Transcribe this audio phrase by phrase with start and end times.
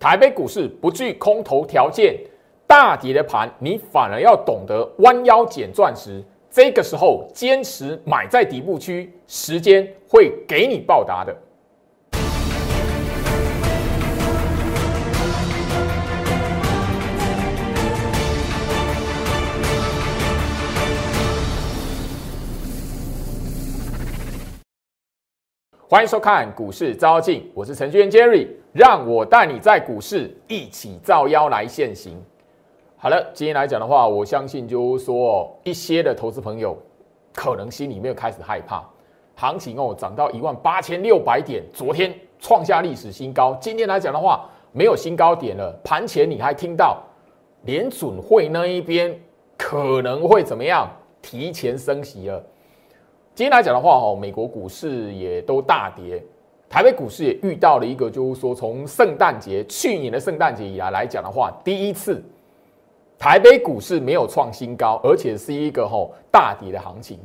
[0.00, 2.18] 台北股市不具空头条件，
[2.66, 6.24] 大跌的盘，你反而要懂得弯腰捡钻石。
[6.50, 11.36] 这个时候坚持买在底部区，时间会给你报答的。
[25.90, 32.16] 欢迎收看股市招妖镜，我是程序员 Jerry，让我带你在股市一起照妖来现行。
[32.96, 36.78] 好了，今天来讲的话，我相信就是说一些的投资朋友
[37.34, 38.84] 可能心里面开始害怕，
[39.34, 47.02] 行情哦涨到一万八千六百点，昨天创下历史新高，今天来讲的话没有新高点了，盘前你还听到
[47.62, 49.12] 联准会那一边
[49.58, 50.88] 可能会怎么样
[51.20, 52.40] 提前升息了。
[53.40, 56.22] 今天来讲的话，哦，美国股市也都大跌，
[56.68, 62.22] 台北股市也遇到了一个，就是说从圣诞节去年的圣诞节以来来讲的话，第一次
[63.18, 67.18] 台北股市没有创新高，而且是一个吼大跌的行情。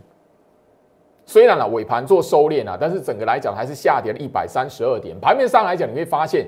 [1.26, 5.20] 虽然呢尾盘做收敛啊，但是整个来讲还是下跌了一百三十二点。
[5.20, 6.48] 盘面上来讲，你会发现，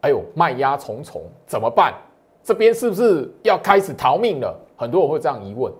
[0.00, 1.92] 哎呦，卖压重重，怎么办？
[2.42, 4.58] 这边是不是要开始逃命了？
[4.76, 5.70] 很多人会这样疑问，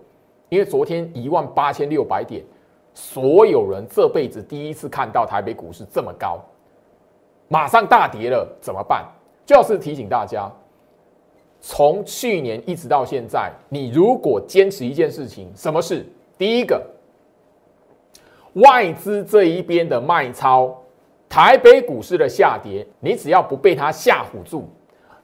[0.51, 2.45] 因为昨天一万八千六百点。
[3.01, 6.45] 所有人这辈子第一次看到台北股市这么高，
[7.47, 9.07] 马上大跌了，怎么办？
[9.47, 10.51] 就是提醒大家，
[11.61, 16.05] 从去年一直到现在，你如果坚持一件事情，什么事？
[16.37, 16.85] 第一个，
[18.55, 20.77] 外资这一边的卖超，
[21.29, 24.69] 台北股市的下跌，你只要不被它吓唬住，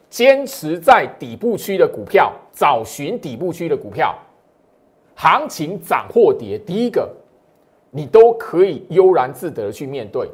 [0.08, 4.16] 坚持在底部区的股票，找寻底部区的股票，
[5.16, 7.12] 行情涨或跌，第一个。
[7.96, 10.28] 你都可以悠然自得的去面对，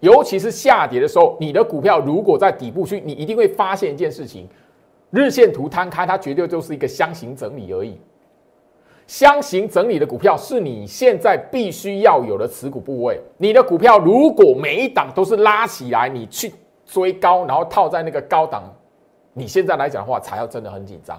[0.00, 4.46] 尤其是下跌的时候，你的股票如果在底部区，你一定会发现一件事情：
[5.08, 7.98] 日线图摊开，它绝对就是一个箱型整理而已。
[9.06, 13.18] 箱型整理的股票是你现在必须要有的持股部位。
[13.38, 16.52] 你的股票如果每一档都是拉起来，你去
[16.84, 18.64] 追高，然后套在那个高档，
[19.32, 21.18] 你现在来讲的话，才要真的很紧张，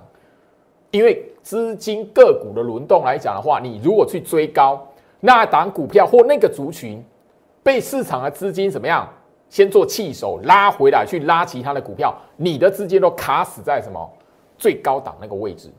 [0.92, 4.86] 因为资金个股的轮动来讲的话，你如果去追高。
[5.20, 7.04] 那档股票或那个族群
[7.62, 9.08] 被市场的资金怎么样？
[9.50, 14.08] 先做弃手拉回来，去拉其他的股票，你的资金都卡死在什么
[14.60, 15.72] 最高档那个位置，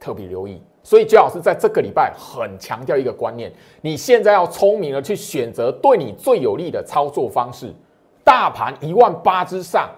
[0.00, 0.60] 特别留意。
[0.82, 7.72] 所以，最好是在这个礼拜很强调一个观念：你现在要聪明的去选择对你最有利的操作方式。
[8.24, 9.88] 大盘一万八之上，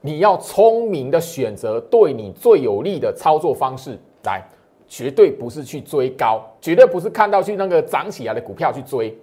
[0.00, 4.42] 你要聪明的选择对你最有利的操作方式来。
[4.88, 9.16] 绝对不是去追高，绝对不是看到去那个涨起来的股票去追。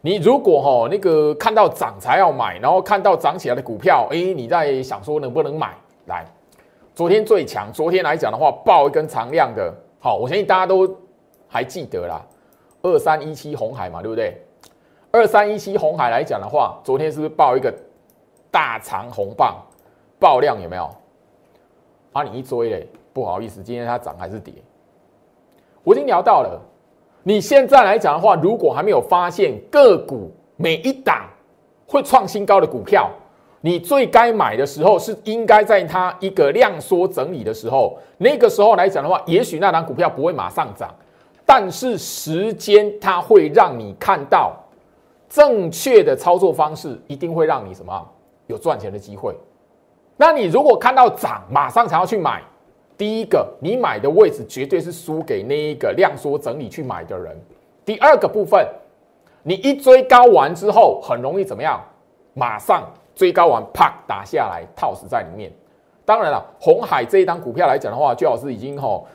[0.00, 5.74] 你如果哈那个看到涨才要买，然后看到涨起来的股票，哎，你在想说能不能买？
[6.06, 6.24] 来，
[6.94, 10.88] 昨天最强，昨天来讲的话，爆一根长量的，好，我相信大家都
[11.48, 12.24] 还记得啦，
[12.82, 14.40] 二三一七红海嘛，对不对？
[15.10, 17.74] 二三一七红海来讲的话，昨天是不是爆一个
[18.50, 19.56] 大长红棒，
[20.20, 20.90] 爆量有没有？
[22.12, 22.88] 啊，你一追嘞。
[23.18, 24.54] 不好意思，今天它涨还是跌？
[25.82, 26.60] 我已经聊到了。
[27.24, 31.24] 你现在来讲的话，如果还没有发现个股每一档
[31.86, 33.10] 会创新高的股票，
[33.60, 37.98] 你最该买的时候是应该在它一个量缩整理的时候。
[38.16, 40.94] 那个时候来讲的话，也许那档股票不会马上涨，
[41.44, 44.56] 但是时间它会让你看到
[45.28, 48.08] 正确的操作方式，一定会让你什么
[48.46, 49.34] 有赚钱的机会。
[50.16, 52.42] 那你如果看到涨，马上才要去买。
[52.98, 57.34] 第一个，你买的位置绝对是输给那一个量缩整理去买的人。
[57.84, 58.66] 第二个部分，
[59.44, 61.80] 你一追高完之后，很容易怎么样？
[62.34, 65.50] 马上追高完，啪打下来，套死在里面。
[66.04, 69.06] 当然了，红海这一单股票来讲的话，最好是已经吼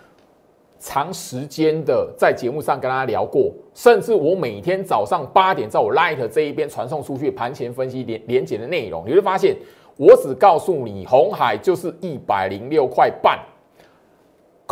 [0.80, 9.58] 长时间的在节目上跟大家聊过，甚至我每天早上八点在我 Light 这一边传送出去盘前分析连连接的内容，你会发现，
[9.98, 13.38] 我只告诉你，红海就是一百零六块半。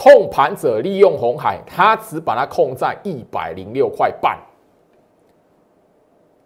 [0.01, 4.36] 控盘者利用红海，他只把它控在一百零六块半，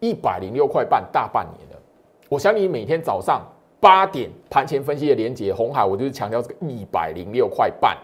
[0.02, 1.82] 一百零六块半大半年了。
[2.28, 3.42] 我想你每天早上
[3.80, 7.98] 八点盘前分析的连接红海，我就是强调这个一百零六块半。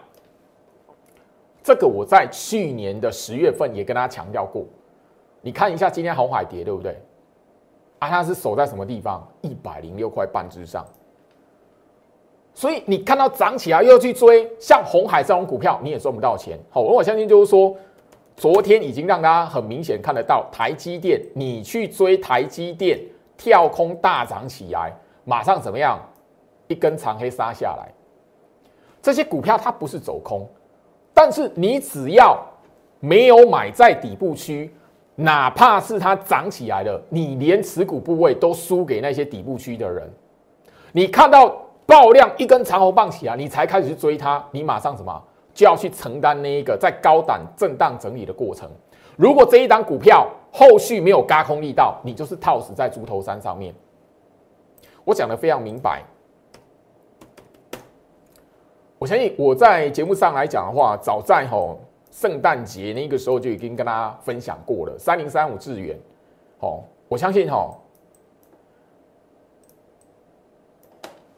[1.62, 4.64] 这个我在去年的十月份也跟大家强调过。
[5.42, 6.98] 你看一下今天红海跌对不对？
[7.98, 9.22] 啊，它是守在什么地方？
[9.42, 10.82] 一百零六块半之上。
[12.54, 16.58] 所以你看到涨起来又去追，像红海这种股票，你也赚不到钱。
[16.70, 17.74] 好，我相信就是说，
[18.36, 23.00] 昨天已经让大家很明显看得到，台积电，你去追台积电
[23.36, 24.92] 跳空大涨起来，
[25.24, 25.98] 马上怎么样？
[26.68, 27.92] 一根长黑杀下来，
[29.02, 30.48] 这些股票它不是走空，
[31.12, 32.40] 但是你只要
[32.98, 34.72] 没有买在底部区，
[35.14, 40.10] 哪怕是它涨起来了，你连持股部位都输给那些底部区的人。
[40.92, 41.54] 你看到
[41.86, 48.70] 爆量一根长红棒起来，你才开始去追它，你马上什么就要去承担那一个在高档震荡整理的过程。
[49.16, 53.74] 如果这一档股票后续没有嘎空力道，你就是套死在猪头山上面。
[55.04, 56.02] 我讲的非常明白。
[58.98, 61.80] 我相信我在节目上来讲的话，早在吼
[62.12, 64.96] 圣诞节那个时候就已经跟大家分享过了。
[64.96, 65.98] 三零三五智元，
[66.60, 67.81] 哦，我相信吼，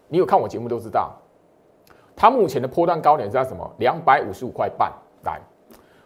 [0.09, 1.13] 你有看我节目都知道，
[2.15, 3.69] 它目前的波段高点是在什么？
[3.79, 4.93] 两百五十五块半。
[5.25, 5.41] 来，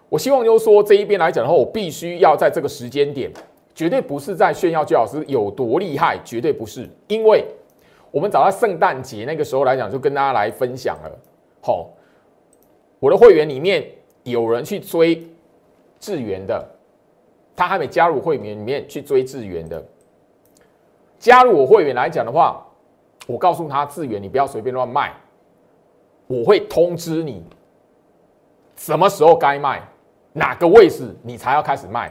[0.09, 3.31] 我希望就是说这一边来讲的话，我必须要在这个时间点，
[3.75, 7.45] 绝对不是在炫耀焦老师有多厉害，绝对不是，因为
[8.11, 11.19] 我们早在圣诞节那个时候来讲，就跟大家来分享了。
[11.61, 11.91] 好，
[13.01, 13.85] 我的会员里面
[14.23, 15.27] 有人去追
[15.99, 16.65] 智源的，
[17.57, 19.85] 他还没加入会员里面去追智源的。
[21.19, 22.65] 加入我会员来讲的话，
[23.29, 25.13] 我告诉他智源你不要随便乱卖，
[26.27, 27.45] 我会通知你
[28.75, 29.87] 什么时候该卖，
[30.33, 32.11] 哪个位置你才要开始卖，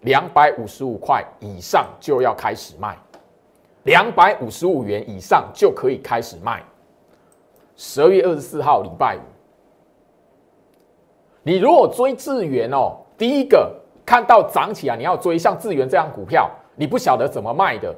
[0.00, 2.96] 两百五十五块以上就要开始卖，
[3.82, 6.64] 两百五十五元以上就可以开始卖。
[7.76, 9.20] 十二月二十四号礼拜五，
[11.42, 13.70] 你如果追智源哦，第一个
[14.06, 17.94] 看到涨起来，你要追像智源这样股票，你不晓得怎么卖的，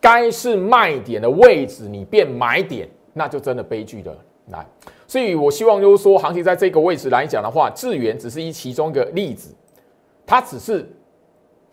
[0.00, 4.16] 该是卖点的位置，你变买点，那就真的悲剧的
[4.50, 4.66] 来。
[5.06, 9.54] 所以我希望就是说，行情在这个位置来讲的话，智源只是一其中一个例子，
[10.26, 10.86] 它只是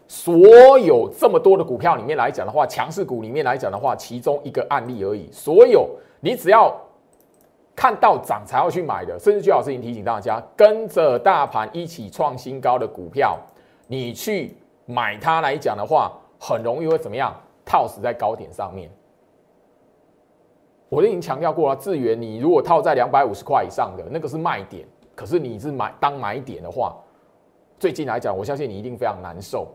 [0.07, 5.29] 所有这么多的股票里面来讲的话，强势股里面来讲的话，其中一个案例而已。
[5.31, 5.89] 所有。
[6.21, 6.75] 你只要
[7.75, 13.37] 看到涨才要去买的，甚至最好是已经提醒大家，跟着大盘一起创新高的股票，
[13.85, 14.57] 你去
[14.87, 17.31] 买它来讲的话，很容易会怎么样？
[17.65, 18.89] 套死在高点上面。
[20.87, 26.95] 我都已经强调过了，智源你如果套在两百五十块以上的那个是卖点，可是你是买当买点的话，
[27.79, 29.67] 最近来讲，我相信你一定非常难受。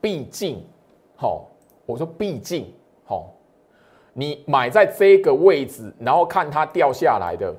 [0.00, 0.62] 毕竟，
[1.16, 1.48] 好，
[1.86, 2.72] 我说毕竟。
[3.04, 3.32] 好，
[4.12, 7.52] 你买在这个位置，然后看它掉下来的，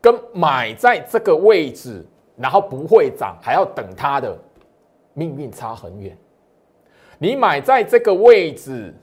[0.00, 2.04] 跟买在这个位置，
[2.36, 4.36] 然后不会涨，还要等它的，
[5.14, 6.18] 命运差很远。
[7.22, 8.94] 你买在这个位置，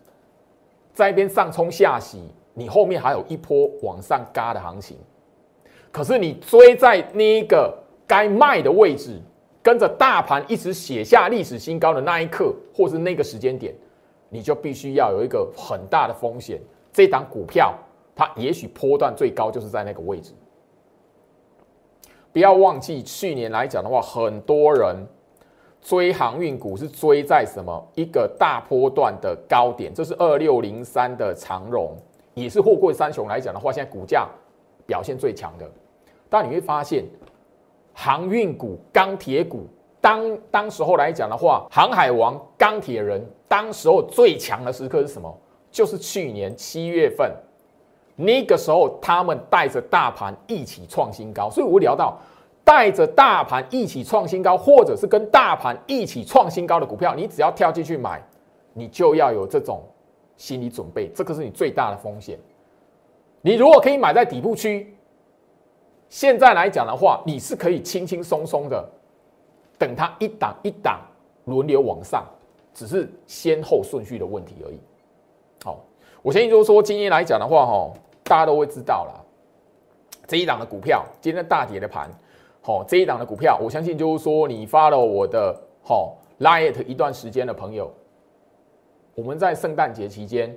[0.92, 2.20] 在一边上冲下洗，
[2.56, 4.98] 你后面还有一波往上嘎的行情。
[5.92, 7.78] 可是你追在那个
[8.08, 9.22] 该卖的位置，
[9.62, 13.72] 跟着大盘一直写下历史新高的那一刻，或是那个时间点。
[14.30, 16.60] 你就必须要有一个很大的风险，
[16.92, 17.72] 这档股票
[18.16, 20.34] 它也许波段最高就是在那个位置。
[22.34, 24.96] 不要忘记去年来讲的话，很多人
[25.88, 31.96] 追航运股是追在什么一个大波段的高点，这是二六零三的长荣，
[32.34, 34.28] 也是货柜三雄来讲的话，现在股价
[34.86, 35.66] 表现最强的。
[36.30, 37.06] 但你会发现，
[37.94, 39.66] 航运股、钢铁股。
[40.02, 45.34] 当当时候来讲的话，航海王、钢铁人，当时候最强的时刻是什么？
[45.72, 47.34] 就是去年七月份，
[48.18, 51.50] 那个时候他们带着大盘一起创新高。
[51.50, 52.18] 所以我聊到
[52.68, 58.22] 带着大盘一起创新高，或者是跟大盘一起创新高的股票，你只要跳进去买，
[58.74, 59.82] 你就要有这种
[60.36, 62.38] 心理准备，这个是你最大的风险。
[63.42, 64.94] 你如果可以买在底部区，
[66.10, 68.86] 现在来讲的话，你是可以轻轻松松的。
[69.78, 71.00] 等它一档一档
[71.46, 72.26] 轮流往上，
[72.74, 74.80] 只是先后顺序的问题而已。
[75.64, 75.80] 好，
[76.22, 77.94] 我相信就是说，今天来讲的话，哈，
[78.24, 79.24] 大家都会知道了。
[80.28, 82.10] 这一档的股票，今天大跌的盘，
[82.68, 87.90] 好，这一档的股票，我相信就是说，你发了我的好 liet 一段时间的朋友，
[89.16, 90.54] 我们在圣诞节期间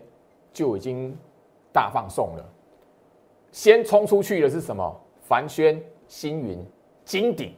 [0.53, 1.17] 就已经
[1.73, 2.45] 大放送了。
[3.53, 5.01] 先冲出去的是什么？
[5.21, 6.59] 凡轩、星云、
[7.05, 7.55] 金鼎。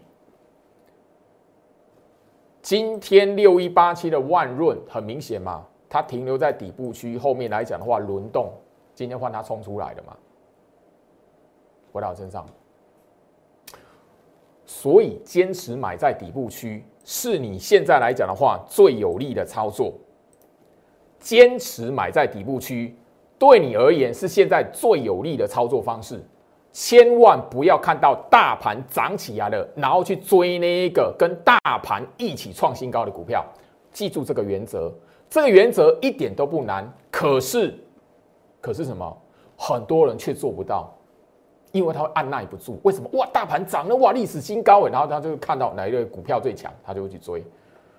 [2.61, 8.53] 今天六一八七的万润很明显嘛，它停留在底部区，后面来讲的话轮动，
[8.95, 10.15] 今天换它冲出来的嘛，
[11.91, 12.47] 回到身上，
[14.75, 19.93] 所以坚持买在底部区是你现在来讲的话最有利的操作，
[21.21, 22.97] 坚持买在底部区
[23.39, 26.25] 对你而言是现在最有利的操作方式。
[26.73, 33.45] 千万不要看到大盘涨起来了，然后去追那一个跟大盘一起创新高的股票。
[33.93, 34.91] 记住这个原则，
[35.29, 37.79] 这个原则一点都不难，可是，
[38.59, 39.15] 可是什么？
[39.55, 40.91] 很多人却做不到，
[41.73, 42.79] 因为他会按耐不住。
[42.85, 43.09] 为什么？
[43.15, 47.45] 哇，大盘涨了，哇，历史新高哎，然后他就看到哪一个股票最强，他就会去追。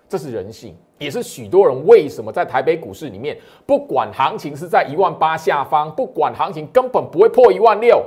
[0.07, 8.03] 这是人性，也是许多人为什么在台北股市里面，不管行情是在一万八下方，不管行情根本不会破一万六，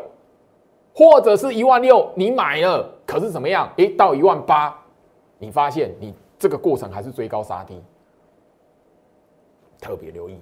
[0.94, 3.68] 或者是一万六，你买了，可是怎么样？
[3.78, 4.78] 诶，到一万八，
[5.38, 7.82] 你发现你这个过程还是追高杀低，
[9.80, 10.38] 特别留意，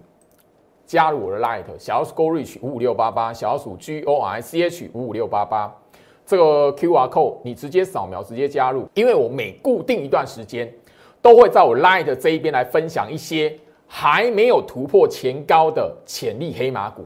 [0.87, 5.75] 加入我的 Light 小鼠 Go Reach 五五六八八，小鼠 G O R C H 五五六八八，
[6.25, 10.73] 这个 Q R code 你直接扫描，直接加入，因为我每固定一段时间。
[11.23, 17.03] 都会在我 Light 这一边来分享一些还没有突破前高的潜力黑马股。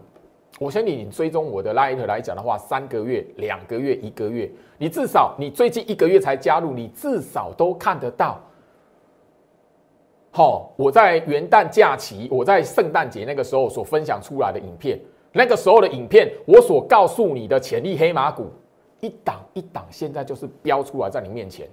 [0.58, 8.40] 我相信你追踪我的 Light 来讲的话，三个月、两个月、一个月，你至少你最近一个月才加入，你至少都看得到。
[10.30, 15.00] 好，我在元旦假期，我在圣诞节那个时候所分享出来的影片，
[15.32, 18.47] 那个时候的影片，我所告诉你的潜力黑马股，
[19.00, 21.68] 一档一档，现在就是标出来在你面前。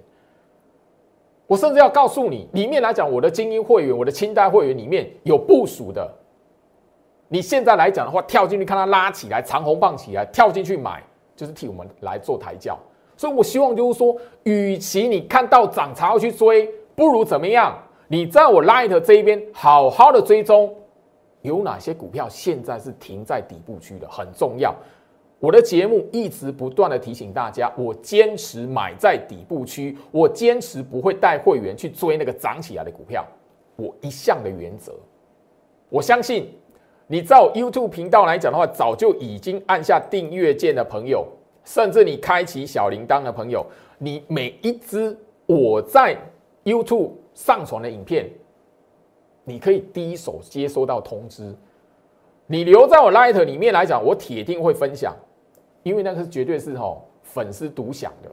[1.46, 6.10] 我甚至要告诉你，里面来讲，我的精英会员、我的清代会员里面有部署的。
[7.28, 11.02] 你现在来讲的话，跳进去看它拉起来，长红棒起来，跳进去买，
[11.36, 12.76] 就是替我们来做抬轿。
[13.16, 17.78] 所以我希望就是说，与其你看到涨才要去追，不如怎么样？
[18.08, 20.74] 你在我 Light 这一边好好的追踪，
[21.42, 24.74] 有哪些股票现在是停在底部区的，很重要。
[25.38, 33.24] 我的节目一直不断的提醒大家，我坚持买在底部区，我坚持不会带会员去追那个涨起来的股票，
[33.76, 34.94] 我一向的原则。
[35.88, 36.50] 我相信
[37.06, 41.26] 你在我 YouTube 频道来讲的话，早就已经按下订阅键的朋友，
[41.64, 43.66] 甚至你开启小铃铛的朋友，
[43.98, 46.16] 你每一只我在
[46.64, 48.28] YouTube 上传的影片，
[49.44, 51.54] 你可以第一手接收到通知。
[52.46, 55.14] 你留在我 Light 里面来讲，我铁定会分享。
[55.82, 58.28] 因为那个是绝对是吼粉丝独享的，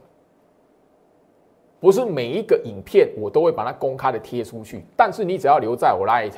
[1.78, 4.84] 不是每一个影片我都会把它公开的贴出去。
[4.96, 6.32] 但是你只要留在我 Light，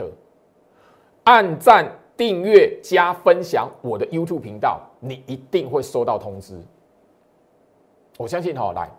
[1.24, 6.60] 按赞、订阅、加分享我的 YouTube 频道，你一定会收到通知。
[8.18, 8.90] 我相信哈，来，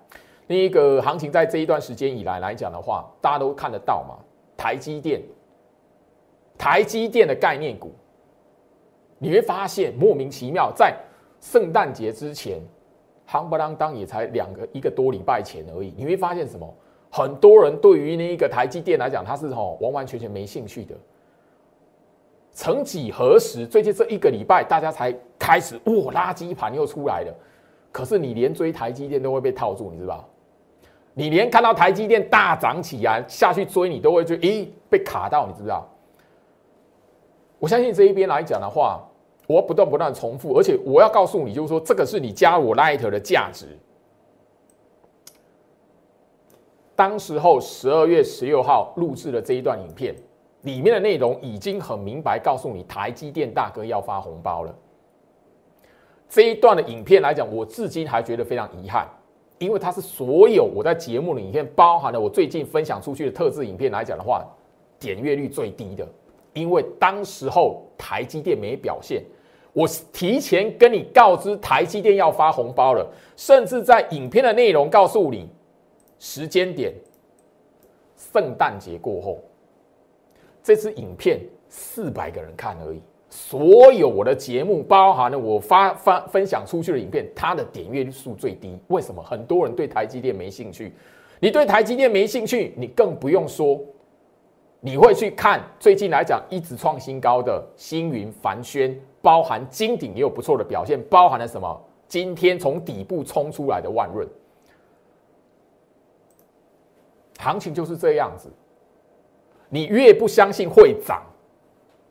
[0.47, 4.17] 那一个行情在这一段时间以来来讲的话，大家都看得到嘛。
[4.55, 5.21] 台积电，
[6.57, 7.91] 台积电的概念股，
[9.19, 10.95] 你会发现莫名其妙在。
[11.39, 12.59] 圣诞节之前，
[13.29, 15.93] 夯不啷当也才两个一个多礼拜前而已。
[15.95, 16.67] 你会发现什么？
[17.11, 20.95] 很多人对于那一个台积电来讲，他是吼完完全全没兴趣的。
[22.51, 27.33] 曾几何时，最近这一个礼拜，大家才开始哇，垃圾盘又出来了。
[27.91, 30.27] 可是你连追台积电都会被套住，你知道
[31.17, 35.89] 你连看到台积电大涨起来下去追，你都会觉得咦被卡到，你知不知道？
[37.57, 39.03] 我相信这一边来讲的话。
[39.47, 43.65] 我不断不断重复，而且我要告诉你，就是说，这个是你加我 Light 的价值。
[46.97, 50.13] 当时候十二月十六号录制的这一段影片，
[50.63, 54.75] 里面的内容已经很明白告诉你，台积电大哥要发红包了。
[56.27, 59.07] 这一段的影片来讲，我至今还觉得非常遗憾，
[59.59, 64.45] 因为它是所有我在节目的影片，包含了我最近分享出去的特制影片来讲的话，
[64.99, 66.07] 点阅率最低的，
[66.53, 69.23] 因为当时候台积电没表现。
[69.73, 75.47] 我提前跟你告知台积电要发红包了，甚至在影片的内容告诉你
[76.17, 76.91] 时间点，
[78.15, 79.39] 圣诞节过后。
[80.63, 83.01] 这支影片四百个人看而已，
[83.39, 88.75] 所有我的节目包含了我发发分享出去的影片，它的点阅率数最低。
[88.87, 89.21] 为什么？
[89.21, 90.91] 很多人对台积电没兴趣。
[91.39, 93.79] 你对台积电没兴趣，你更不用说，
[94.79, 98.99] 你会去看最近来讲一直创新高的星云、凡轩。
[99.21, 101.79] 包含金鼎也有不错的表现，包含了什么？
[102.07, 104.27] 今天从底部冲出来的万润，
[107.37, 108.49] 行情就是这样子。
[109.69, 111.21] 你越不相信会涨，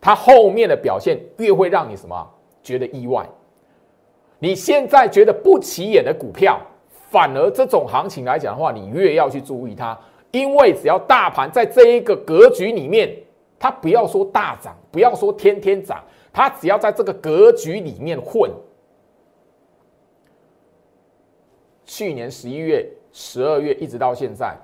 [0.07, 2.31] 它后面的表现越会让你什么
[2.63, 3.29] 觉得意外。
[4.39, 6.61] 你现在觉得不起眼的股票，
[7.11, 9.99] 反而这种行情来讲的话，你越要去注意它，
[10.31, 13.21] 因为只要大盘在这一个格局里面，
[13.59, 16.01] 它不要说大涨，不要说天天涨。
[16.33, 18.49] 它只要在这个格局里面混，
[21.85, 24.57] 去年十一月、十二月一直到现在，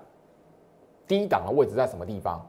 [1.09, 2.49] 低档的位置在什么地方？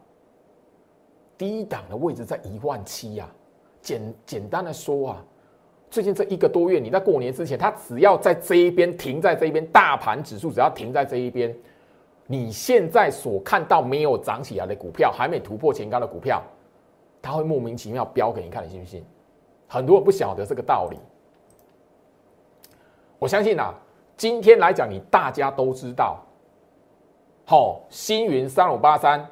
[1.38, 3.30] 低档的位置在一万七呀。
[3.82, 5.25] 简简单的说啊，
[5.90, 11.54] 最近这一个多月，你在过年之前，它只要在这一边停在这一边，大盘指数只要停在这一边，
[12.25, 16.42] 你现在所看到没有涨起来的股票，还没突破前高的股票。
[17.22, 19.04] 它会莫名其妙飙给你看，你信不信？
[19.68, 20.98] 很多人不晓得这个道理。
[23.20, 23.74] 我相信啊，
[24.16, 26.22] 今天来讲，你大家都知道，
[27.46, 29.25] 好，星云三五八三，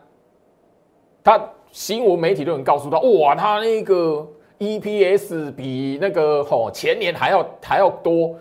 [1.23, 4.27] 它新闻媒体都能告诉他，哇，他那个
[4.59, 8.35] EPS 比那个吼前年还要还要多，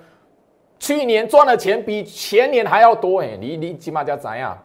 [0.78, 4.56] 去年赚的钱比前年还要多，哎，你你起码叫怎样？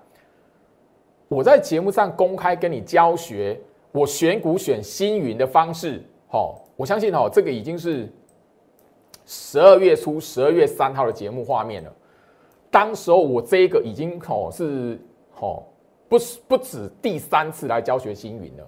[1.27, 3.60] 我在节目上公开跟你教学。
[3.91, 8.12] 我选股选星云的方式，吼，我相信哦，这个已经是
[9.25, 11.89] 十二月初十二月三号的节目画面了。
[12.69, 15.00] 当时候我这个已经吼是
[15.31, 15.65] 吼
[16.08, 18.68] 不不止第三次来教学星云了。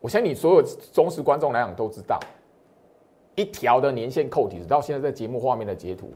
[0.00, 2.18] 我相信你所有忠实观众来讲都知道，
[3.34, 6.12] 一条的年限扣底，直到现在在节目画面的截图，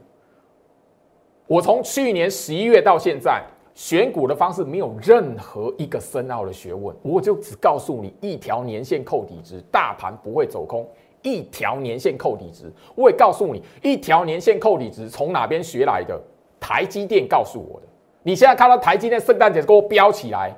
[1.46, 3.42] 我从去年十一月到现在。
[3.74, 10.86] 选股的方式没有任何一个深奥的学问，我就只告诉你一条年线扣底值，大盘不会走空。
[11.22, 16.20] 一条年线扣底值，我也告诉你一条年线扣底值从哪边学来的？
[16.60, 17.86] 台积电告诉我的。
[18.22, 20.54] 你现在看到台积电圣诞节给我飙起来，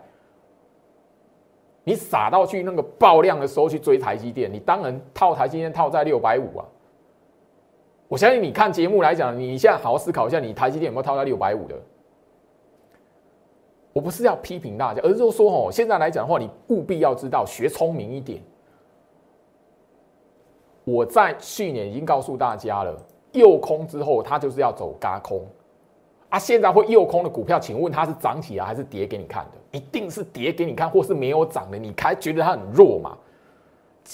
[1.83, 6.65] 你傻到去那个爆量的时候去追台积电，你当然套台积电套在六百五啊。
[8.07, 11.75] 我相信你看节目来讲，你现在好好思考一下，你台积电有没有套在六百五的？
[13.93, 18.43] 我不是要批评大家，而是说哦，现在来讲的话，你务必要知道学聪明一点。
[20.85, 22.95] 我在去年已经告诉大家了，
[23.33, 25.41] 诱空之后它就是要走嘎空
[26.35, 26.39] 啊。
[26.39, 29.79] 现在会诱空的股票，请问它是涨起来还是跌给你看的？
[29.79, 33.17] 一定是跌给你看，或是没有涨的，你才觉得它很弱嘛？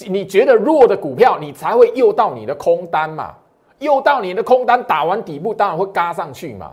[0.07, 3.35] 你觉得弱的股票，你才会诱到你的空单嘛？
[3.79, 6.71] 诱到你的空单打完底部，当然会嘎上去嘛。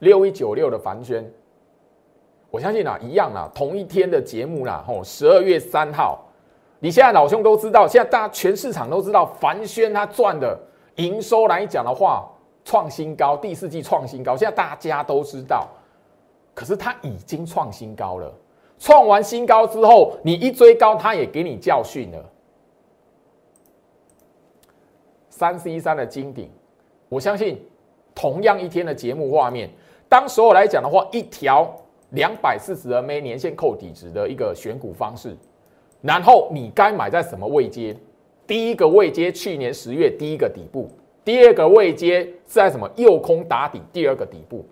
[0.00, 1.28] 六一九六的凡轩。
[2.50, 6.24] 我相信啊，一样啊，同一天的节目啦，吼，十二月三号，
[6.78, 10.58] 你现在老兄都知道，现在大家全市场都知道，凡轩他赚的
[10.96, 12.26] 营收来讲的话，
[12.66, 15.66] 创新高，第四季创新高，现在大家都知道，
[16.52, 18.30] 可是它已经创新高了，
[18.78, 22.22] 创完新高之后，你一追高，它也给你教训了。
[25.30, 26.50] 三 C 三的金顶，
[27.08, 27.64] 我相信
[28.14, 29.70] 同样一天的节目画面，
[30.08, 31.74] 当时候来讲的话，一条。
[32.10, 35.36] 两百四十 MA 年线扣底值的一个选股方式，
[36.00, 37.96] 然后你该买在什么位阶？
[38.46, 40.88] 第一个位阶去年十月第一个底部，
[41.26, 44.64] 第二个位阶是在什么右空打底第二个底部。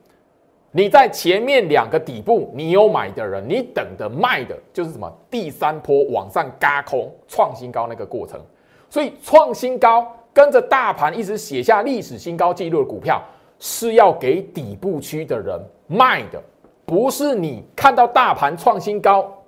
[0.71, 8.40] 你在前面两个底部你有买的人，你等的卖的就是什么第三波往上嘎空创新高那个过程。
[8.88, 13.21] 所以创新高跟着大盘一直写下历史新高纪录的股票，
[13.59, 16.40] 是要给底部区的人卖的。
[16.87, 19.45] 不是你看到大盘创新高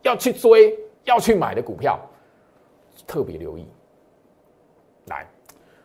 [0.00, 2.00] 要去追要去买的股票，
[3.06, 3.66] 特别留意。
[5.08, 5.26] 来，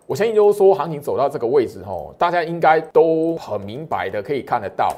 [0.09, 4.91] 我相信就是说，行情走到这个位置吼，大家应该都很明白的，可以看得到。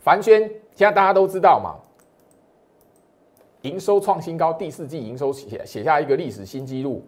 [0.00, 0.40] 凡轩
[0.72, 1.76] 现在大家都知道嘛，
[3.60, 7.06] 营收创新高，第四季营收写写下一个历史新纪录，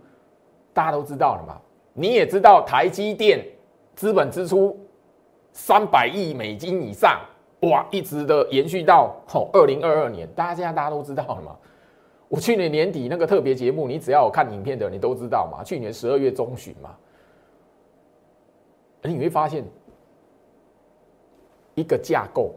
[0.73, 1.61] 大家都知道了嘛？
[1.95, 3.45] 你也知道台积电
[3.97, 4.79] 资本支出
[5.51, 7.21] 三百亿美金以上。
[7.63, 11.57] 哇，一直的延续到吼二零二二年，大家现在大家都知道了嘛？
[12.29, 15.65] 我去年年底那个特别节目，你只要有看影片的，你都知道嘛？
[15.65, 16.91] 去年十二月中旬嘛，
[19.03, 19.65] 你会发现
[21.75, 22.55] 一个架构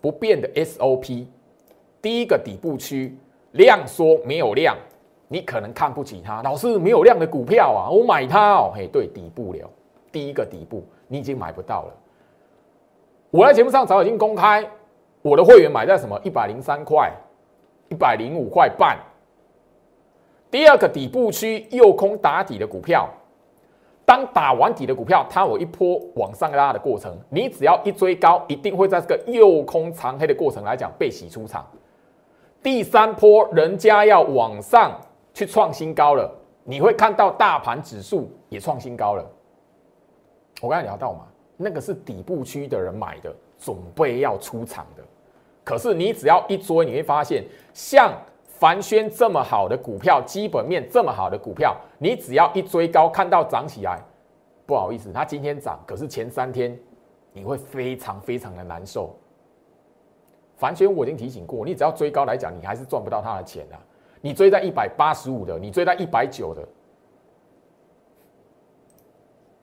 [0.00, 1.26] 不变的 SOP，
[2.00, 3.16] 第一个底部区
[3.52, 4.76] 量缩没有量，
[5.28, 9.70] 你可能看不起它，老师没有量的股票啊，我买它哦，嘿，对，底部了，
[10.10, 11.94] 第一个底部你已经买不到了。
[13.30, 14.68] 我在节目上早已经公开，
[15.22, 17.12] 我的会员买在什么一百零三块、
[17.88, 18.98] 一百零五块半。
[20.50, 23.10] 第二个底部区右空打底的股票，
[24.06, 31.66] 当打完底的股票，它有一波往上拉的过程，你只要一追高，一定会在这个右空长黑的过程来讲被洗出场。
[32.62, 35.00] 第三波人家要往上
[35.32, 36.30] 去创新高了，
[36.64, 39.24] 你会看到大盘指数也创新高了。
[40.60, 41.26] 我刚才聊到嘛。
[41.56, 45.02] 那个是底部区的人买的，准备要出场的。
[45.62, 48.12] 可是你只要一追，你会发现，像
[48.64, 54.00] 凡轩这么好的股票，基本面这么好的股票，你只要一追高，看到涨起来，
[54.64, 56.74] 不好意思，它今天涨，可是前三天
[57.34, 59.14] 你会非常非常的难受。
[60.56, 63.76] 凡轩我已经提醒过，你只要追高来讲，你还是赚不到它的钱的。
[64.22, 66.66] 你追在一百八十五的，你追在一百九的。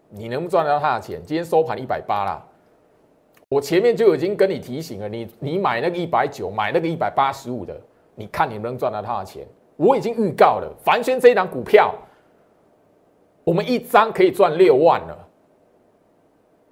[0.10, 1.20] 你能不能赚得到他的钱？
[1.26, 2.46] 今天收盘一百八啦，
[3.50, 7.82] 我前面就已经跟你提醒了，你你买那个一百九，买那个一百八十五的，
[8.16, 9.48] 你看你能不能赚到他的钱？
[9.78, 11.96] 我已经预告了，凡轩这一档股票，
[13.44, 15.28] 我们一张可以赚六万了。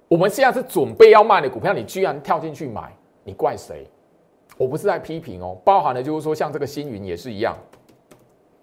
[0.06, 2.92] 我们现在是准备要卖的股票，你居然跳进去买，
[3.24, 3.86] 你怪谁？
[4.56, 7.56] 我不是在批评哦，包含的就是说，像这个星云也是一样。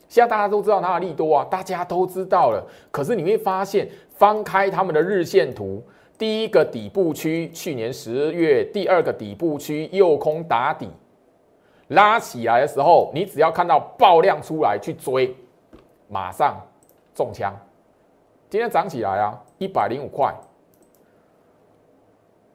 [0.08, 2.66] 现在大家都知道它的利多啊，大家都知道了。
[2.92, 5.84] 可是你会发现，翻开他们的日线图，
[6.18, 10.90] 第一个底部区去年十月，第二个底部区右空打底，
[11.90, 15.36] 拉起来的时候，你只要看到爆量出来去追，
[16.08, 16.56] 马上
[17.14, 17.54] 中枪。
[18.50, 20.34] 今天涨起来啊，一百零五块。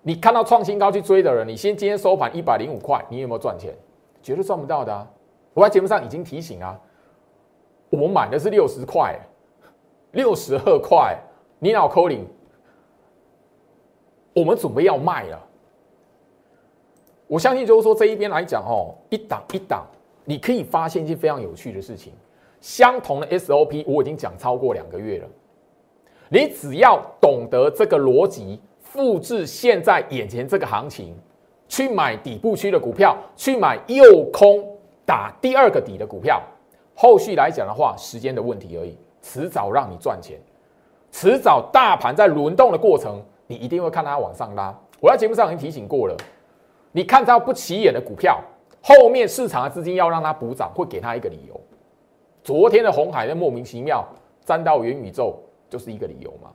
[0.02, 3.74] 你看到创新高去追的人，你先今天收盘一百零五块，你有没有赚钱？
[4.22, 5.08] 绝对赚不到的啊！
[5.54, 6.78] 我在节目上已经提醒啊，
[7.90, 9.18] 我买的是六十块，
[10.12, 11.18] 六十二块，
[11.58, 12.26] 你脑扣零，
[14.34, 15.48] 我们准备要卖了。
[17.32, 19.86] 我相信就是说这一边来讲哦，一档一档，
[20.26, 22.12] 你可以发现一件非常有趣的事情，
[22.60, 25.26] 相同的 SOP 我已经讲超过两个月了，
[26.28, 28.60] 你只要懂得这个逻辑。
[28.82, 31.16] 复制现在眼前这个行情，
[31.66, 34.62] 去买底部区的股票，去买右空
[35.06, 36.38] 打第二个底的股票。
[36.94, 40.38] 后续来讲的话，时间的问题而已，迟早让你赚钱。
[41.10, 44.78] 迟早大盘在轮动的过程，你一定会看它往上拉。
[45.00, 46.14] 我在节目上已经提醒过了，
[46.92, 48.40] 你看到不起眼的股票，
[48.82, 51.60] 后面市场的资金要让它补涨，会给它一个理由。
[52.44, 54.06] 昨天的红海的莫名其妙
[54.44, 55.38] 沾到元宇宙，
[55.70, 56.50] 就是一个理由嘛。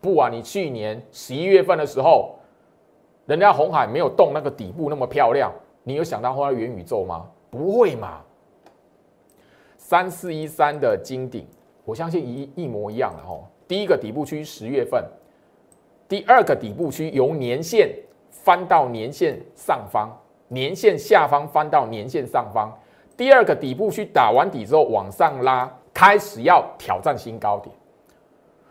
[0.00, 2.36] 不啊，你去年十一月份的时候，
[3.26, 5.52] 人家红海没有动那个底部那么漂亮，
[5.84, 7.28] 你有想到后来元宇宙吗？
[7.50, 8.20] 不会嘛。
[9.76, 11.46] 三四一三的金顶，
[11.84, 13.44] 我相信一一模一样的哦。
[13.68, 15.04] 第一个底部区十月份，
[16.08, 17.94] 第二个底部区由年线
[18.42, 20.10] 翻到年线上方，
[20.48, 22.72] 年线下方翻到年线上方，
[23.16, 27.74] 第二个底部去打完底之后往上拉，开始要挑战新高点。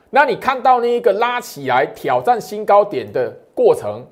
[0.09, 4.05] 那你看到那一个拉起来挑战新高点的过程，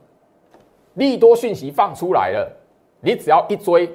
[0.93, 2.50] 利多讯息放出来了，
[3.02, 3.89] 你只要一追，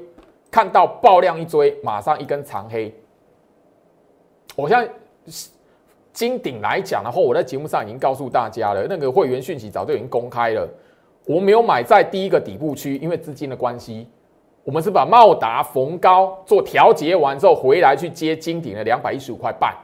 [0.50, 2.94] 看到爆量一追，马上一根长黑。
[4.54, 4.86] 我像
[6.12, 10.68] 金鼎来讲的话，我在节目上已经告诉大家了，那个会员讯息早就已经公开了。
[11.26, 14.06] 我没有买在第一个底部区，因为资金的关系，
[14.62, 19.74] 我们是把茂达逢高做调节完之后，回来去接金鼎的两百一十五块半。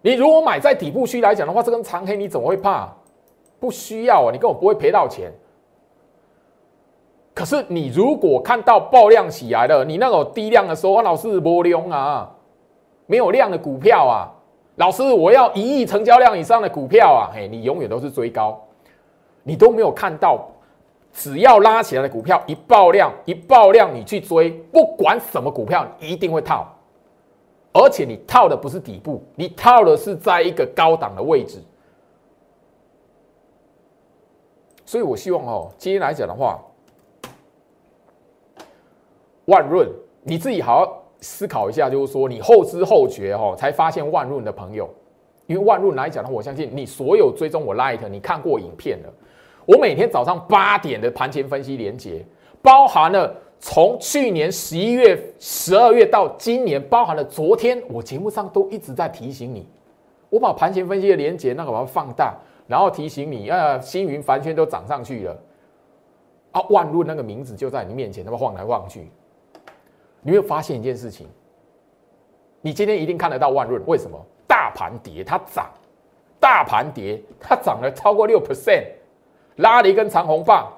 [0.00, 2.88] 你如果买在底部区来讲的话，这根长黑你怎么会怕？
[3.60, 5.32] 不需要啊，你根本不会赔到钱。
[7.34, 12.30] 可是你如果看到爆量起来了，你那种低量的时候，老师波量啊，
[13.06, 14.28] 没有量的股票啊，
[14.76, 18.60] 老师我要一亿成交量以上的股票啊，嘿，你永远都是追高，
[19.42, 20.48] 你都没有看到，
[21.12, 26.66] 只要拉起来的股票一爆量一爆量，你去追，不管什么股票，一定会套。
[27.74, 31.58] 而且你套的不是底部，你套的是在一个高档的位置，
[34.84, 36.60] 所以我希望哦，今天来讲的话，
[39.46, 39.88] 万润
[40.22, 44.86] 你自己好好思考一下，就是说你后知后觉哦，才发现万润的朋友，
[45.46, 49.12] 因为万润来讲的话，我相信你所有追踪我 Light，你看过影片了，
[49.66, 52.24] 我每天早上八点的盘前分析连接，
[52.60, 53.34] 包含了。
[53.64, 59.64] 从去年十一月、十二月到今年，包含了昨天，我节目上都一直在提醒你。
[60.30, 62.34] 我把盘前分析的连接那个把它放大，
[62.66, 65.40] 然后提醒你，啊，星云、凡圈都涨上去了，
[66.50, 69.08] 啊，万润那个名字就在你面前，那么晃来晃去。
[70.22, 71.28] 你会发现一件事情，
[72.62, 74.20] 你今天一定看得到万润，为什么？
[74.48, 75.70] 大盘跌它涨，
[76.40, 78.86] 大盘跌它涨了超过六 percent，
[79.56, 80.72] 拉了一根长红棒。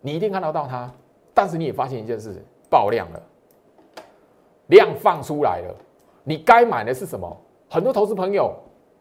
[0.00, 0.90] 你一定看得到它，
[1.32, 2.34] 但是你也发现一件事，
[2.68, 3.22] 爆量了，
[4.66, 5.74] 量放出来了，
[6.22, 7.34] 你该买的是什么？
[7.70, 8.54] 很多投资朋友，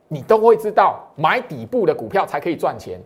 [0.08, 3.02] 你都会知道，买底部的股票才可以赚钱，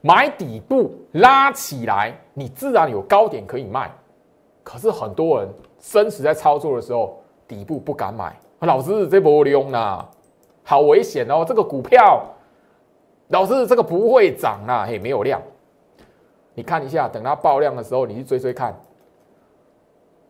[0.00, 3.90] 买底部拉起来，你自然有高点可以卖。
[4.62, 5.48] 可是很多人
[5.80, 10.08] 生死在操作的时候，底部不敢买，老师这波量呢，
[10.62, 12.24] 好危险哦，这个股票，
[13.30, 15.40] 老师这个不会涨啊，嘿，没有量。
[16.54, 18.74] 你看一下，等它爆量的时候，你去追追看。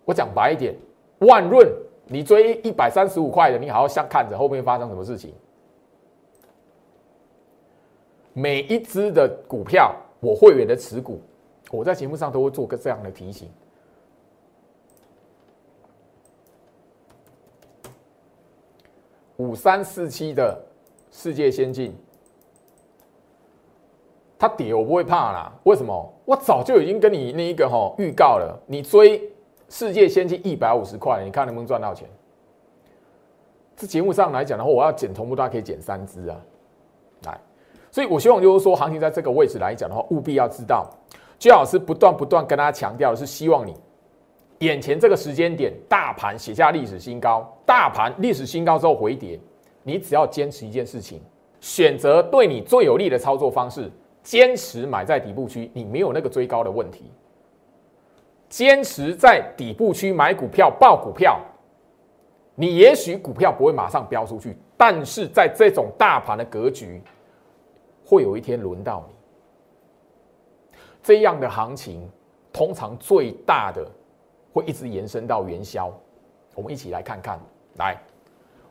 [0.04, 0.74] 我讲白一点，
[1.20, 1.66] 万润，
[2.06, 5.32] 你追一百三十五块的，你好好想看着后面发生什么事情。
[8.34, 11.20] 每一只的股票，我会员的持股，
[11.70, 13.48] 我在节目上都会做个这样的提醒。
[19.38, 20.62] 五三四七的
[21.10, 21.96] 世界先进。
[24.40, 25.52] 它跌我不会怕啦。
[25.64, 26.14] 为什么？
[26.24, 29.22] 我早就已经跟你那一个哈预告了，你追
[29.68, 32.08] 世界先进一百五十块，你看能不能赚到钱？
[33.76, 36.40] 这节目上来讲的话，我要减同步，大家可以减三只啊，
[37.26, 37.38] 来。
[37.90, 40.88] 所以我希望就是说，行情在这个位置来讲的话，务必要知道，
[41.38, 43.74] 最老师不断不断跟大家强调的是，希望你
[44.60, 49.38] 眼前这个时间点，大盘写下历史新高，大盘历史新高之后回跌，
[49.82, 51.20] 你只要坚持一件事情，
[51.60, 53.90] 选择对你最有利的操作方式，
[54.22, 57.10] 坚持买在底部区，你没有那个追高的问题，
[58.48, 61.40] 坚持在底部区买股票、报股票。
[62.54, 67.02] 你也许股票不会马上飙出去，但是在这种大盘的格局，
[68.04, 69.14] 会有一天轮到你。
[71.02, 72.06] 这样的行情，
[72.52, 73.88] 通常最大的
[74.52, 75.90] 会一直延伸到元宵。
[76.54, 77.40] 我们一起来看看，
[77.76, 77.96] 来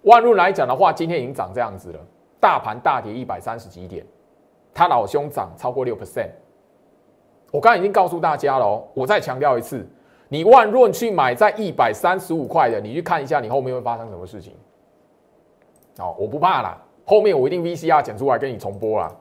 [0.04, 2.00] 万润来讲的话，今天已经涨这样子了，
[2.40, 4.06] 大盘大跌一百三十几点，
[4.74, 6.30] 他老兄涨超过六 percent。
[7.52, 9.88] 我刚刚已经告诉大家了哦，我再强调一次。
[10.28, 14.54] 你万润去买在一百三十五块的，你去看一下，你后面会发生什么事情？
[15.98, 19.12] 好，我不怕啦，后面我一定 VCR 剪出来跟你重播啦。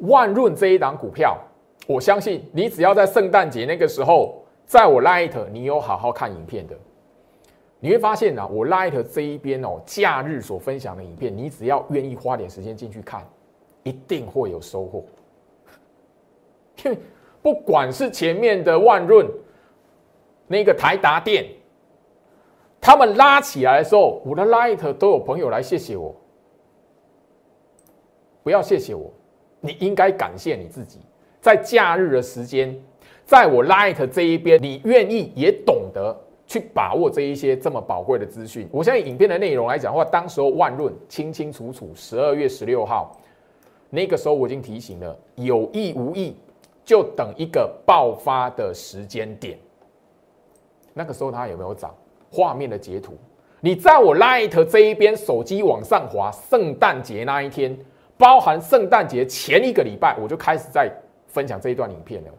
[0.00, 1.38] 万润这一档股票，
[1.86, 6.76] 我相信你只要在圣诞节那个时候，在我 Light 你有好好看影片的，
[7.78, 13.24] 你会发现啊，我 Light 这一边哦，假日所分享的影片，你只要愿意花点时间进去看，
[13.86, 15.04] 一定会有收获。
[16.84, 16.98] 因为
[17.40, 19.26] 不管是前面的万润，
[20.46, 21.46] 那个台达电，
[22.80, 26.14] 他们拉起来的时候，我的 light 都有朋友来谢谢我。
[28.42, 29.12] 不要谢谢我，
[29.60, 31.00] 你应该感谢你自己，
[31.40, 32.76] 在假日的时间，
[33.24, 38.68] 在我 light 这一边，你愿意也懂得去把握这一些这么宝贵的资讯。
[38.70, 43.18] 我相信影片的内容来讲的话，当时候万润清清楚楚，十二月十六号
[43.90, 46.36] 那个时候我已经提醒了，有意无意。
[46.84, 49.58] 就等一个爆发的时间点，
[50.94, 51.92] 那个时候它有没有涨？
[52.30, 53.14] 画面的截图，
[53.60, 57.76] 你在我 Light 这一边手机往上滑，圣诞节那一天，
[58.16, 60.88] 包含圣诞节前一个礼拜，我就开始在
[61.26, 62.30] 分享这一段影片了。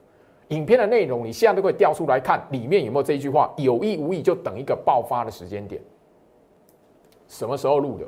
[0.47, 3.53] 影片的内容你现在都可以调出来看，里面有没有这一句话？
[3.57, 5.81] 有意无意就等一个爆发的时间点。
[7.27, 8.05] 什么时候录的？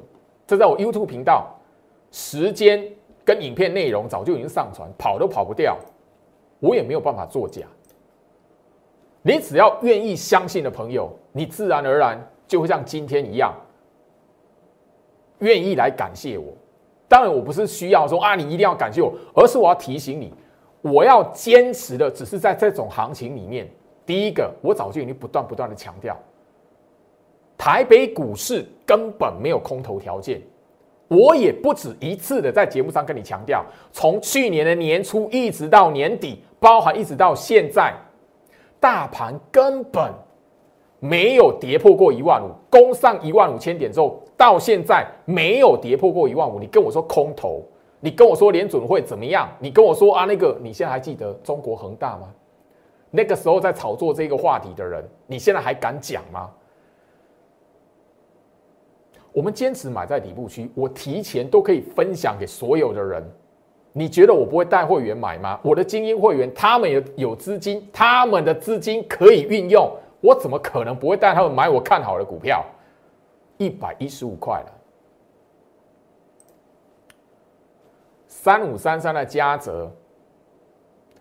[0.48, 1.54] 这在我 YouTube 频道，
[2.12, 2.90] 时间
[3.30, 5.78] 跟影片内容早就已经上传，跑都跑不掉。
[6.60, 7.62] 我也没有办法作假。
[9.22, 13.54] 你只要愿意相信的朋友，你自然而然就会像今天一样，
[15.42, 16.52] 愿意来感谢我。
[17.08, 20.34] 当然，我不是需要说啊，你一定要感谢我，而是我要提醒你，
[20.82, 23.70] 我要坚持的只是在这种行情里面。
[24.08, 26.18] 第一个，我早就已经不断不断的强调，
[27.56, 30.42] 台北股市根本没有空头条件。
[31.10, 36.42] 我也不止一次的在节目上跟你强调，从去年的年初一直到年底。
[36.62, 37.94] 包含一直到现在，
[38.82, 40.12] 大盘根本
[41.00, 46.60] 没有跌破过一万五，攻上一万五千点之后，到现在没有跌破过一万五。
[46.60, 47.64] 你跟我说空头，
[48.02, 49.48] 你跟我说联准会怎么样？
[49.58, 52.28] 你跟我说啊，那个你现在还记得中国恒大吗？
[53.10, 56.50] 那个时候在炒作这个话题的人，你现在还敢讲吗？
[59.32, 63.24] 我们坚持买在底部区，我提前都可以分享给所有的人。
[63.92, 65.60] 你觉得我不会带会员买吗？
[65.64, 72.64] 我的精英会员，他们有有资金，他们的资金可以运用，我怎么可能不会带他们买我看好的股票？
[73.58, 74.72] 一百一十五块了，
[78.28, 79.92] 三五三三的加折，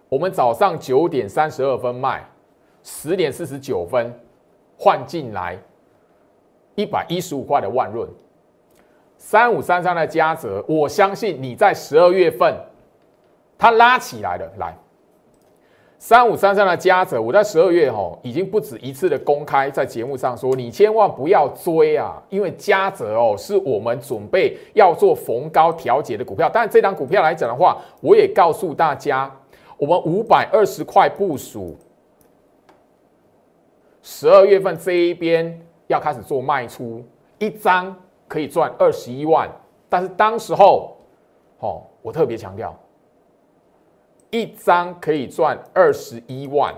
[0.08, 2.24] 我们早上九点三十二分卖，
[2.82, 4.12] 十点四十九分
[4.78, 5.58] 换进来
[6.78, 8.08] 一百一十五块的万润。
[9.16, 12.54] 三五三三的嘉泽，我相信你在十二月份，
[13.58, 14.48] 它拉起来了。
[14.58, 14.78] 来，
[15.98, 26.48] 三五三三的加折，我在十二月吼已经不止一次的公开在节目上说，你千万不要追啊，因为加折哦是我们准备要做逢高调节的股票。
[26.48, 29.28] 但是这档股票来讲的话，我也告诉大家，
[29.76, 31.76] 我们五百二十块部署，
[34.00, 37.04] 十二月份这一边要开始做卖出
[37.38, 37.94] 一张。
[38.30, 39.48] 可以赚二十一万，
[39.88, 40.98] 但是当时候，
[41.60, 42.78] 哦，我特别强调，
[44.28, 46.74] 一张可以赚二十一万，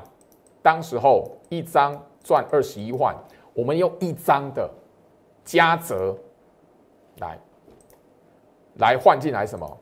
[0.62, 3.12] 当时候一张赚二十一万，
[3.52, 4.70] 我们用一张的
[5.44, 6.16] 加折
[7.18, 7.36] 来
[8.76, 9.78] 来换进来什么？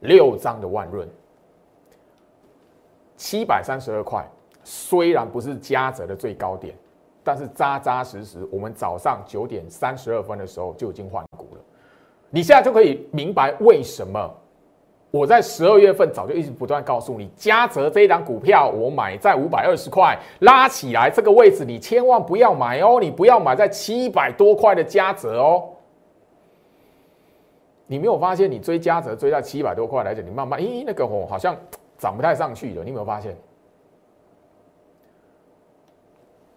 [0.00, 1.08] 六张的万润，
[3.16, 4.28] 七百三十二块，
[4.66, 6.74] 虽然不是加折的最高点。
[7.22, 11.60] 但是扎扎实实，我们早上九点三十二分的时候就已经换股了。
[12.30, 14.32] 你现在就可以明白为什么
[15.10, 25.64] 我在十二月份早就一直不断告诉你，嘉泽这一档股票我买在五百二十块拉起来这个位置，你千万不要买哦，你不要买在七百多块的嘉泽哦。
[27.88, 31.56] 你没有发现你追嘉泽追到七百多块来讲，你慢慢咦那个哦好像
[31.98, 33.36] 涨不太上去了，你有没有发现？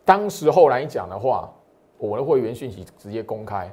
[0.09, 1.53] 当时后来讲的话，
[1.99, 3.71] 我的会员讯息直接公开，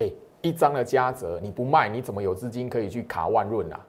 [0.00, 0.10] 哎，
[0.42, 3.80] 一张的加折你不卖，你怎么有资金可以去卡万润啊？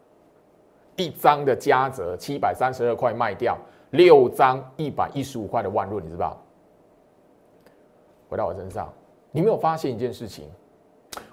[0.96, 3.58] 一张的加折七百三十二块卖掉，
[3.90, 6.42] 六张一百一十五块的万润，你知道？
[8.30, 8.88] 回到我身上，
[9.34, 10.46] 你没有发现一件事情？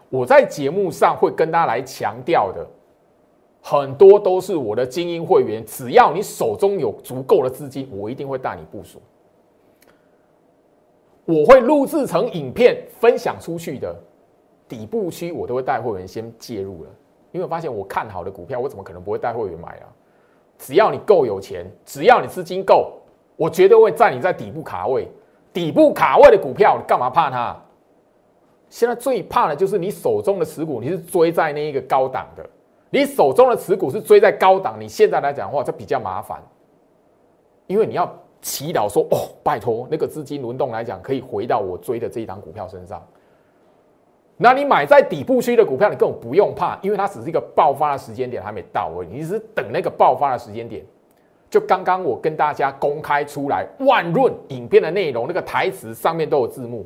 [0.09, 2.67] 我在节目上会跟大家来强调的，
[3.63, 5.65] 很多都是我的精英会员。
[5.65, 9.01] 只要你手中有足够的资金，我一定会带你部署。
[11.25, 13.95] 我会录制成影片分享出去的
[14.69, 16.91] 底部区，我都会带会员先介入了。
[17.33, 19.89] 因为发现我看好的股票，我怎么可能不会带会员买啊？
[20.59, 22.93] 只要你够有钱，只要你资金够，
[23.37, 25.09] 我绝对会在你在底部卡位。
[25.53, 27.57] 底部卡位的股票，你干嘛怕它？
[28.69, 32.45] 现在最怕的就是你手中的持股，你是追在那一个高档的。
[32.91, 36.43] 你手中的持股是追在高档，你现在来讲的话，这比较麻烦，
[37.67, 38.07] 因为你要
[38.45, 43.03] 祈祷说：“哦，拜托，那个资金轮动来讲，可以回到我追的这一档股票身上。”
[44.37, 50.85] 那你买在底部区的股票，你根本不用怕，因为它只是一个爆发的时间点还没到而已，你只是等那个爆发的时间点。
[51.49, 56.85] 就刚刚我跟大家公开出来万润影片的内容，那个台词上面都有字幕，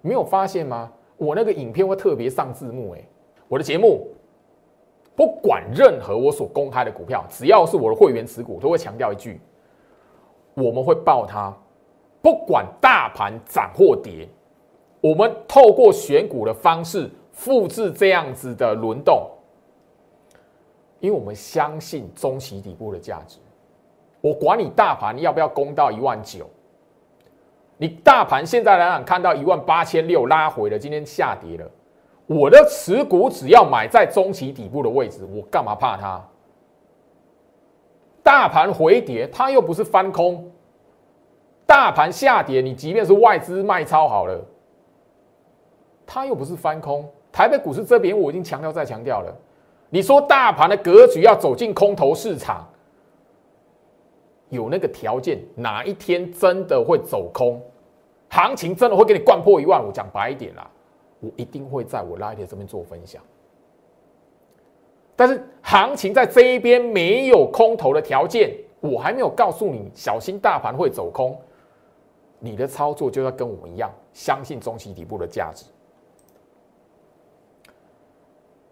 [0.00, 0.90] 没有发现吗？
[1.18, 3.04] 我那个影片会特别上字幕，哎，
[3.46, 4.08] 我的节目
[5.14, 9.38] 不管任何我所公开的股票，只要是我的会员持股，都会强调一句：
[10.62, 11.54] 我们会报它，
[12.20, 14.28] 不管大盘涨或跌。
[15.00, 19.30] 我们透过选股的方式复制这样子的轮动，
[20.98, 23.38] 因为我们相信中期底部的价值。
[24.20, 26.50] 我管你大盘要不要攻到一万九，
[27.76, 31.70] 你大盘现在来讲看到一万八千六拉回了，今天下跌了，
[32.26, 36.28] 我的持股只要买在中期底部的位置，我干嘛怕它？
[38.28, 40.36] 大盘回跌，它又不是翻空；
[41.64, 44.38] 大盘下跌，你即便是外资卖超好了。
[46.04, 49.34] 它又不是翻空，台北股市这边我已经强调再强调了。
[49.88, 52.68] 你说大盘的格局要走进空头市场，
[54.50, 57.58] 有那个条件，哪一天真的会走空，
[58.28, 59.90] 行情真的会给你灌破一万五？
[59.90, 60.70] 讲白一点啦，
[61.20, 63.22] 我一定会在我拉铁这边做分享。
[65.18, 71.36] 但是行情在这一边没有空头的条件，我还没有告诉你小心大盘会走空，
[72.38, 75.64] 你的操作就要跟我一样，相信中期底部的价值。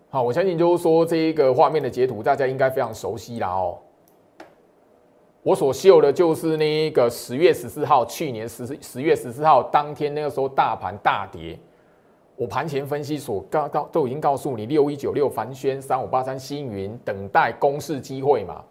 [0.08, 3.76] 好，我相信就是说这一个画面的截图，大家应该非常熟悉啦哦。
[5.42, 11.58] 我所秀的就是那个十月十四号，去年十十月十四号当天那个时候大盘大跌，
[12.36, 18.62] 我盘前分析所告告都已经告诉你，六一九六凡轩，三五八三星云，等待公示机会嘛。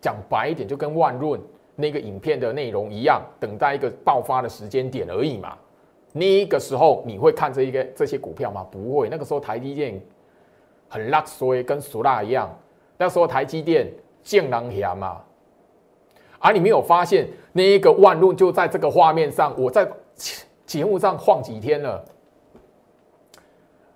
[0.00, 1.40] 讲白一点，就跟万润
[1.74, 5.56] 那个影片的内容一样，等待一个爆发的时间点而已嘛。
[6.12, 8.66] 那个时候你会看这一个这些股票吗？
[8.70, 10.00] 不会，那个时候台积电。
[10.88, 12.48] 很拉衰，跟苏拉一样。
[12.96, 15.20] 那时候台积电见狼牙嘛，
[16.38, 19.52] 而你没有发现那一个万润就在这个画面上。
[19.58, 19.84] 我在
[20.64, 22.04] 节目上晃几天了，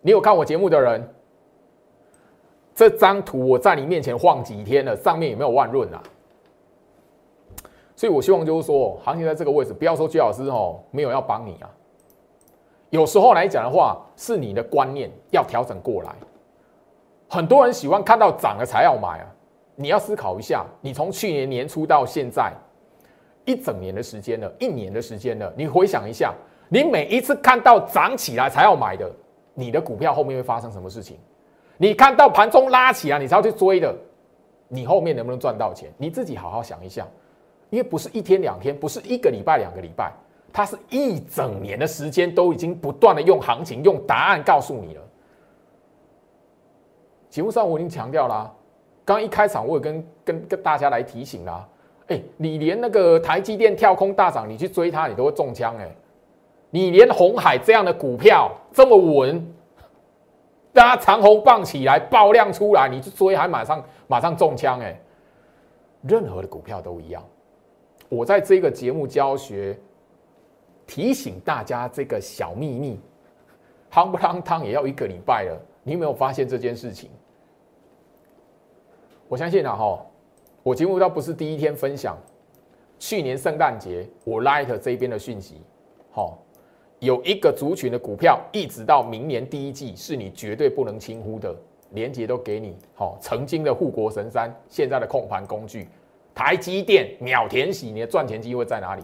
[0.02, 1.06] 你有看我节目的人，
[2.74, 6.02] 这张图我在你面前晃几天了，上面有没有万润啊？
[7.94, 11.68] 所以我希望就是说，行情在这个位置，不要说居老师哦，没有要帮你啊。
[12.88, 16.14] 有时候来讲的话，是你的观念要调整过来。
[17.28, 19.26] 很多人喜欢看到涨了才要买啊！
[19.76, 22.52] 你要思考一下，你从去年年初到现在
[23.44, 26.34] 一整年的时间了，一年的时间了，你回想一下，
[26.68, 29.08] 你每一次看到涨起来才要买的，
[29.54, 31.18] 你的股票后面会发生什么事情？
[31.76, 33.94] 你看到盘中拉起来，你才要去追的，
[34.68, 35.90] 你后面能不能赚到钱？
[35.96, 37.06] 你自己好好想一下，
[37.70, 40.12] 因为不是一天两天，不是一个礼拜两个礼拜，
[40.52, 45.02] 它是一整年的时间，都已经不断的用行情、用答案告诉你了。
[47.30, 48.52] 节目上我已经强调了，
[49.04, 51.66] 刚一开场我也跟跟跟大家来提醒啦，
[52.08, 55.90] 哎，你连那个台积电跳空大涨，你去追它，你都会中枪哎！
[56.70, 59.44] 你连红海这样的股票这么稳，
[60.72, 64.98] 大家长虹棒起来爆量出来，你去追还马上马上中枪哎！
[66.02, 67.22] 任何的股票都一样，
[68.08, 69.78] 我在这个节目教学
[70.86, 72.98] 提醒大家这个小秘密，
[73.90, 75.60] 夯不啷当也要一个礼拜了。
[75.82, 77.10] 你有没有发现这件事情？
[79.28, 80.06] 我相信啊，哈，
[80.62, 82.16] 我节目倒不是第一天分享。
[82.98, 85.62] 去年圣诞节，我 Light 这边的讯息，
[86.10, 86.38] 好，
[87.00, 91.54] 有一个族群的股票，一直到明年第一季，是你绝对不能轻忽的。
[91.92, 95.88] 连接都给你，好，曾经的护国神山，现在的控盘工具，
[96.32, 99.02] 台积电秒填喜，你的赚钱机会在哪里？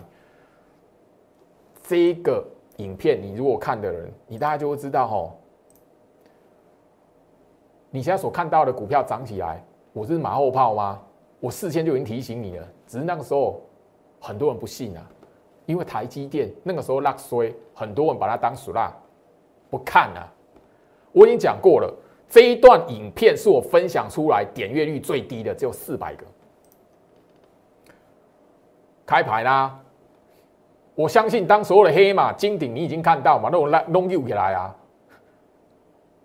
[1.83, 5.35] 这个影片你如果看的人，你大家就会知道，哈，
[7.91, 11.03] 你现在所看到的股票涨起来，我是马后炮吗？
[11.41, 13.63] 我事先就已经提醒你了，只是那个时候。
[14.19, 15.09] 很多人不信啊，
[15.67, 18.93] 因为台积电那个时候拉衰，很多人把它当死辣，
[19.69, 20.27] 不看啊。
[21.13, 21.93] 我已经讲过了，
[22.29, 26.25] 这一段影片是我分享出来点阅率最低的，只有四百个。
[29.05, 29.79] 开牌啦！
[30.95, 33.49] 我相信当所有的黑马金顶，你已经看到嘛？
[33.53, 34.75] 那我拉弄又起来啊！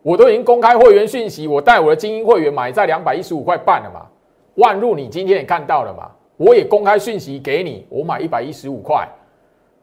[0.02, 4.08] 我都已经公开会员讯息，我带我的精英会员买在两百一十五块半了嘛。
[4.56, 6.12] 万入你今天也看到了嘛？
[6.38, 9.08] 我也公开讯息给你，我买一百一十五块，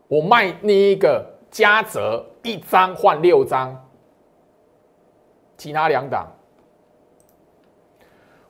[0.08, 3.78] 我卖那一个加折一张换六张，
[5.56, 6.26] 其他两档，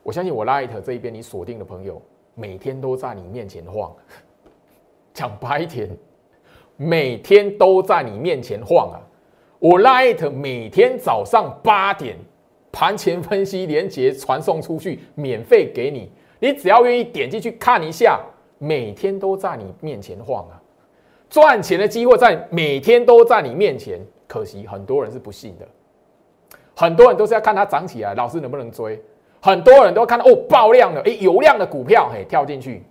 [0.01, 2.01] 我相信我 Light 这一边你锁定的朋友，
[2.33, 3.93] 每天都在你面前晃，
[5.13, 5.89] 讲白一点，
[6.77, 8.99] 每天都在你面前晃啊！
[9.59, 12.17] 我 Light 每天早上八点
[12.71, 16.09] 盘前分析连接传送出去，免费给你。
[16.39, 18.21] 你只要愿意点进去看一下，
[18.57, 20.58] 每天都在你面前晃啊，
[21.29, 23.99] 赚钱的机会在每天都在你面前。
[24.27, 25.67] 可惜很多人是不信的，
[26.75, 29.01] 很多人都是要看它涨起来，老师能不能追？
[29.41, 32.83] 很多人都看到哦爆量了，哎有量的股票，嘿跳进去。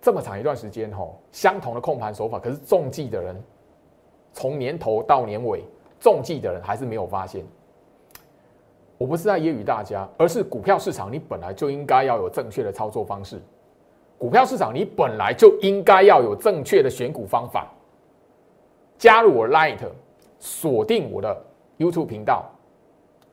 [0.00, 3.36] 这么长一段时间吼，相同的控盘手法，可是中计的人
[4.32, 5.64] 从年头到年尾，
[6.00, 7.44] 中计的人还是没有发现。
[8.96, 13.42] 我不是在揶揄大家，而是股票市场你本来就应该要有正确的操作方式。
[14.18, 17.70] 股票市场你本来就应该要有正确的选股方法。
[18.98, 19.78] 加入我 Light，
[20.38, 21.44] 锁定我的
[21.78, 22.50] YouTube 频道，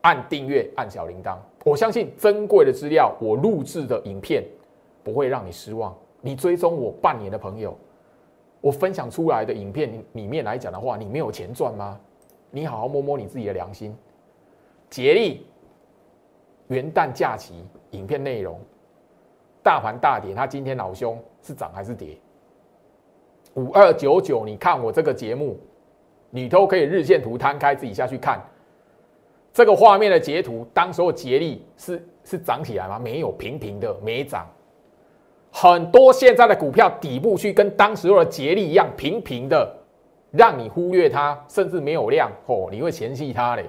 [0.02, 1.36] 按订阅，按小铃铛。
[1.64, 4.44] 我相信珍贵的资料，我录制的影片
[5.02, 5.96] 不会让你失望。
[6.20, 7.76] 你追踪我半年的朋友，
[8.60, 11.98] 我分享出来的影片里面来讲的话，你没有钱赚吗？
[12.50, 13.96] 你好好摸摸你自己的良心，
[14.90, 15.46] 竭力。
[16.68, 18.58] 元旦假期影片内容，
[19.64, 22.18] 大盘大跌，他今天老兄是涨还是跌？
[23.54, 25.58] 五二九九，你看我这个节目，
[26.28, 28.38] 你都可以日线图摊开自己下去看，
[29.54, 32.98] 这个画面的截图，当时候竭力是是涨起来吗？
[32.98, 34.46] 没有，平平的没涨。
[35.50, 39.74] 很多现在的股票底部区跟当时候的竭力一样平平的，
[40.30, 43.64] 让你忽略它，甚至没有量哦，你会嫌弃它嘞。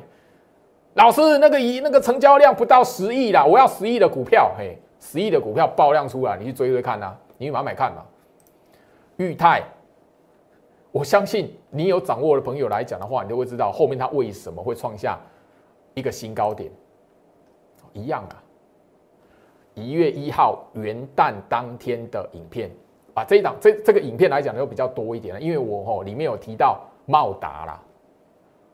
[0.95, 8.03] 老师，那个一那个成交量不到十亿啦，我要十亿的股票，嘿，十亿的股票爆量出来，你去追追看呐，你去买买看嘛。
[9.17, 9.61] 裕泰，
[10.91, 15.19] 我相信你有掌握的朋友来讲的话，你就会知道后面它为什么会创下
[15.93, 16.71] 一个新高点，
[17.93, 18.41] 一样啊。
[19.75, 22.71] 一月一号元旦当天的影片，
[23.13, 27.79] 啊，这一档这这个影片来讲又比较多一点了，因为我吼里面有提到茂达啦。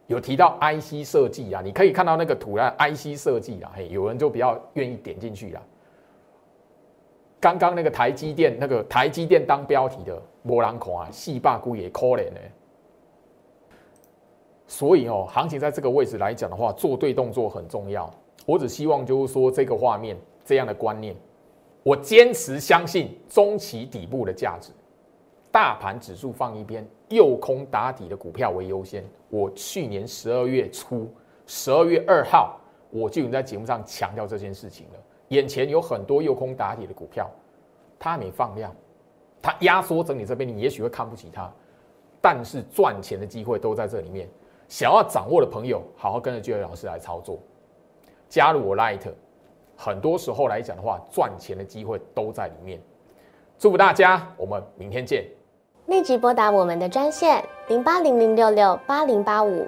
[0.08, 5.62] 有提到 IC 设计啊，你可以看到那个图案 IC 设计啊，嘿，有人就比较愿意点进去了。
[7.42, 12.40] 刚刚那个台积电，那个台积电当标题的，波浪孔啊，细霸股也可怜呢。
[14.68, 18.10] 所以哦，行情在这个位置来讲的话，做对动作很重要。
[18.46, 20.16] 我只希望就是说这个画面
[20.46, 21.16] 这样的观念，
[21.84, 24.72] 我坚持相信中期底部的价值。
[25.52, 29.04] 大盘指数放一边，右空打底的股票为优先。
[29.30, 31.12] 我去年十二月初，
[31.46, 32.58] 十二月二号，
[32.92, 35.00] 我就已经在节目上强调这件事情了。
[35.32, 37.30] 眼前有很多右空打底的股票，
[37.98, 38.74] 它没放量，
[39.42, 41.52] 它压缩整理这边，你也许会看不起它，
[42.22, 44.30] 但是赚钱的机会都在这里面。
[44.68, 47.40] 想要掌握的朋友，好好跟着巨伟老师来操作，
[48.30, 49.02] 加入我 Light，
[49.76, 52.82] 很多时候来讲的话，赚钱的机会都在里面。
[53.58, 55.26] 祝福大家，我们明天见。
[55.88, 59.68] 立即拨打我们的专线零八零零六六八零八五